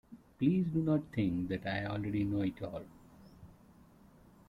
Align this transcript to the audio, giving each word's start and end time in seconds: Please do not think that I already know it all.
Please 0.39 0.65
do 0.65 0.81
not 0.81 1.03
think 1.13 1.47
that 1.49 1.67
I 1.67 1.85
already 1.85 2.23
know 2.23 2.41
it 2.41 2.59
all. 2.63 2.83